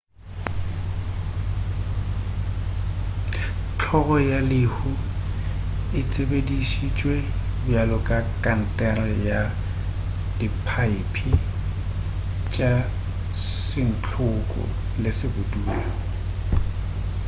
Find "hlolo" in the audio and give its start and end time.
3.79-4.15